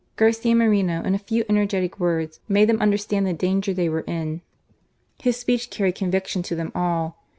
Garcia 0.15 0.55
Moreno, 0.55 1.03
in 1.03 1.13
a 1.13 1.19
few 1.19 1.45
energetic 1.47 1.99
words, 1.99 2.39
made 2.47 2.67
them 2.67 2.81
understand 2.81 3.27
the 3.27 3.33
danger 3.33 3.71
they 3.71 3.87
were 3.87 4.01
in. 4.07 4.41
His 5.21 5.37
speech 5.37 5.69
carried 5.69 5.93
conviction 5.93 6.41
to 6.41 6.55
them 6.55 6.71
all. 6.73 7.19